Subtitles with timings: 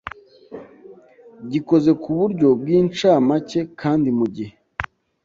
[1.51, 4.53] gikoze ku buryo bw incamake kandi mu gihe